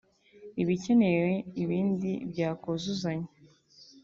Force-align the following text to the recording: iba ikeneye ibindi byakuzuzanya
iba 0.61 0.71
ikeneye 0.77 1.27
ibindi 1.63 2.11
byakuzuzanya 2.31 3.29